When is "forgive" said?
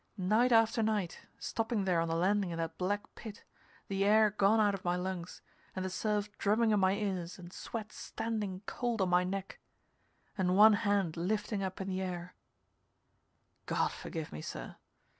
13.91-14.31